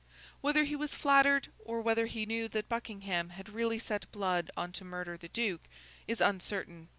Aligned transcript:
Whether 0.41 0.63
he 0.63 0.75
was 0.75 0.95
flattered, 0.95 1.49
or 1.63 1.79
whether 1.79 2.07
he 2.07 2.25
knew 2.25 2.47
that 2.47 2.67
Buckingham 2.67 3.29
had 3.29 3.49
really 3.49 3.77
set 3.77 4.11
Blood 4.11 4.49
on 4.57 4.71
to 4.71 4.83
murder 4.83 5.15
the 5.15 5.27
Duke, 5.29 5.67
is 6.07 6.19
uncertain. 6.19 6.89